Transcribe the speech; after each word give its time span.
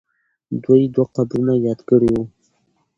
دوی 0.63 0.83
دوه 0.93 1.05
قبرونه 1.15 1.53
یاد 1.65 1.79
کړي 1.89 2.09
وو. 2.13 2.23